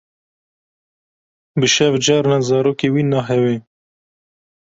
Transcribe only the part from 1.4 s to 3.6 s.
Bi şev carna zarokê wî nahewe.